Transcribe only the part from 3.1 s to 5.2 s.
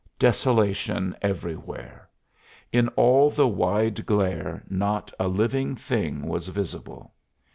the wide glare not